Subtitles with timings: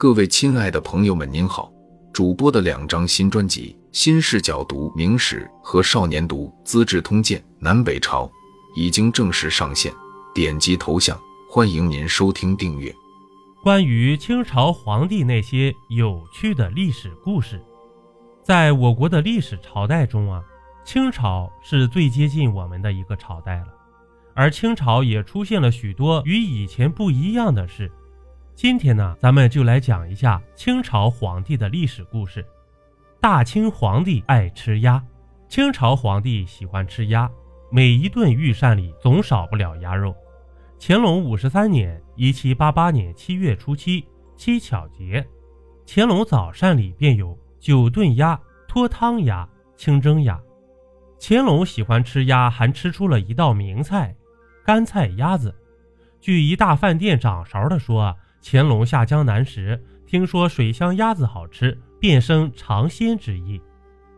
[0.00, 1.72] 各位亲爱的朋友们，您好！
[2.12, 8.24] 主播的两张新专辑《新视角读明史》和《少年读资治通鉴南北朝》
[8.76, 9.92] 已经正式上线，
[10.32, 11.18] 点击头像，
[11.50, 12.94] 欢迎您收听订阅。
[13.64, 17.60] 关于清朝皇帝那些有趣的历史故事，
[18.44, 20.40] 在我国的历史朝代中啊，
[20.84, 23.74] 清朝是最接近我们的一个朝代了，
[24.32, 27.90] 而清朝也出现了许多与以前不一样的事。
[28.60, 32.44] 今天呢，咱们就来讲一下清朝皇帝的历史故事。
[33.20, 35.00] 大清皇帝爱吃鸭，
[35.48, 37.30] 清朝皇帝喜欢吃鸭，
[37.70, 40.12] 每一顿御膳里总少不了鸭肉。
[40.80, 45.24] 乾隆五十三年（一七八八年）七月初七，七巧节，
[45.86, 48.36] 乾隆早膳里便有九炖鸭、
[48.66, 50.36] 脱汤鸭、清蒸鸭。
[51.20, 54.12] 乾隆喜欢吃鸭，还吃出了一道名菜——
[54.66, 55.54] 干菜鸭子。
[56.20, 58.16] 据一大饭店掌勺的说。
[58.42, 63.60] 乾隆下江南时，听说水乡鸭子好吃，便生尝鲜之意。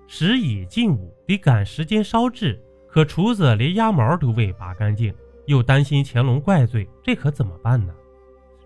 [0.07, 5.15] 时已近午，得赶时间烧制，可厨子连鸭毛都未拔干净，
[5.47, 7.93] 又担心乾隆怪罪，这可怎么办呢？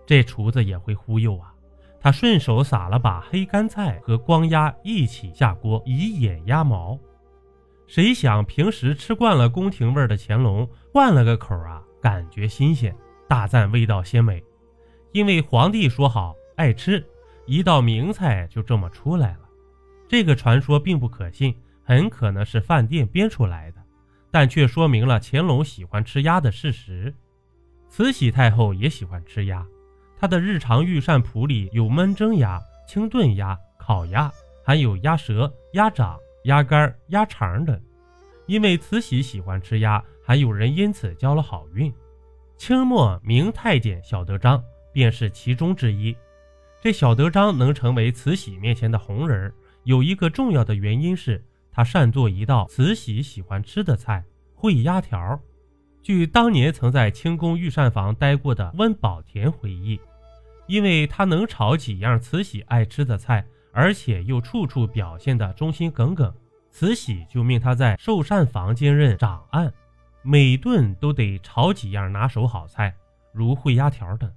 [0.05, 1.53] 这厨子也会忽悠啊！
[1.99, 6.99] 他顺手撒了把黑干菜和光鸭一起下锅，以掩鸭毛。
[7.87, 12.95] 谁想平时吃惯了宫廷味的乾隆，换了个口啊，感觉新鲜，
[13.27, 14.43] 大赞味道鲜美。
[15.15, 17.01] 因为皇帝说好爱吃，
[17.45, 19.39] 一道名菜就这么出来了。
[20.09, 23.77] 这个传说并不可信，很可能是饭店编出来的，
[24.29, 27.15] 但却说明了乾隆喜欢吃鸭的事实。
[27.87, 29.65] 慈禧太后也喜欢吃鸭，
[30.17, 34.29] 她的日常御膳谱里有焖蒸鸭、清炖鸭、烤鸭，
[34.65, 37.81] 还有鸭舌、鸭掌、鸭肝、鸭肠等。
[38.47, 41.89] 因为慈禧喜欢吃鸭，还有人因此交了好运。
[42.57, 44.61] 清末明太监小德张。
[44.95, 46.15] 便是其中之一。
[46.81, 49.51] 这小德张能成为慈禧面前的红人，
[49.83, 54.23] 有一个重要的原因是他善做一道慈禧喜欢吃的菜——
[54.57, 55.37] 烩鸭条。
[56.01, 59.99] 据当年曾在清宫御膳房待过的温宝田回忆，
[60.65, 66.33] 因为他能炒几样慈禧爱吃的菜，而且又处处表现得忠心耿耿，
[66.71, 69.73] 慈禧就命他在寿膳房兼任掌案，
[70.21, 72.95] 每顿都得炒几样拿手好菜，
[73.33, 74.31] 如烩鸭条等。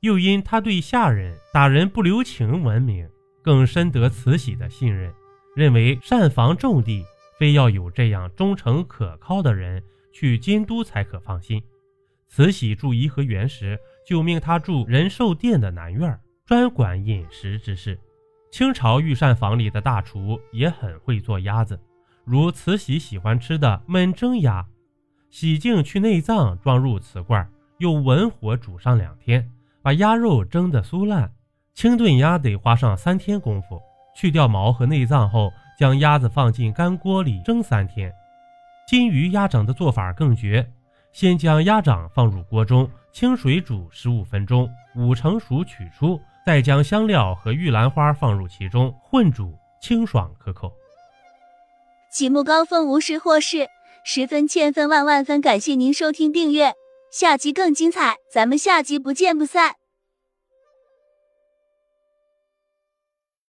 [0.00, 3.08] 又因他对下人打人不留情闻名，
[3.42, 5.12] 更深得慈禧的信任，
[5.56, 7.04] 认为膳房重地，
[7.38, 9.82] 非要有这样忠诚可靠的人
[10.12, 11.62] 去监督才可放心。
[12.28, 13.76] 慈禧住颐和园时，
[14.06, 17.98] 就命他住仁寿殿的南院，专管饮食之事。
[18.52, 21.80] 清朝御膳房里的大厨也很会做鸭子，
[22.24, 24.64] 如慈禧喜欢吃的焖蒸鸭，
[25.28, 29.50] 洗净去内脏，装入瓷罐，用文火煮上两天。
[29.88, 31.32] 把鸭肉蒸得酥烂，
[31.74, 33.80] 清炖鸭得花上三天功夫。
[34.14, 38.12] 去掉毛和内脏后，将鸭子放进干锅里蒸三天。
[38.86, 40.70] 金鱼鸭掌的做法更绝，
[41.14, 50.70] 先将鸭掌放入锅中，清水煮十五分钟，五成熟取出，再将香料和玉兰花放入其中混煮，清爽可口。
[52.12, 53.68] 极目高峰无事或事，
[54.04, 56.74] 十分千分万万分感谢您收听订阅，
[57.10, 59.76] 下集更精彩，咱们下集不见不散。